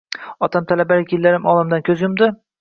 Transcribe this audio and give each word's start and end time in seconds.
Otam 0.47 0.65
talabalik 0.71 1.13
yillarim 1.17 1.45
olamdan 1.53 1.85
ko`z 1.91 2.03
yumdi 2.07 2.33